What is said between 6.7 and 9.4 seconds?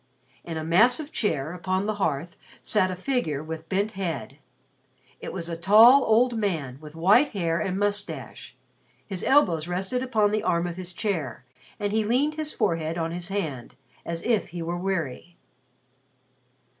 with white hair and moustache. His